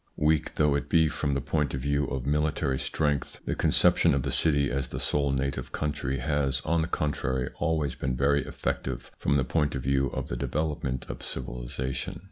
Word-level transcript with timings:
Weak 0.17 0.55
though 0.55 0.73
it 0.73 0.89
be 0.89 1.07
from 1.09 1.35
the 1.35 1.41
point 1.41 1.75
of 1.75 1.81
view 1.81 2.05
of 2.07 2.25
military 2.25 2.79
strength, 2.79 3.39
the 3.45 3.53
conception 3.53 4.15
of 4.15 4.23
the 4.23 4.31
city 4.31 4.71
as 4.71 4.87
the 4.87 4.99
sole 4.99 5.31
native 5.31 5.71
country 5.71 6.17
has, 6.17 6.59
on 6.65 6.81
the 6.81 6.87
contrary, 6.87 7.51
always 7.59 7.93
been 7.93 8.15
very 8.15 8.43
effective 8.43 9.11
from 9.19 9.37
the 9.37 9.45
point 9.45 9.75
of 9.75 9.83
view 9.83 10.07
of 10.07 10.27
the 10.27 10.35
develop 10.37 10.83
ment 10.83 11.07
of 11.07 11.21
civilisation. 11.21 12.19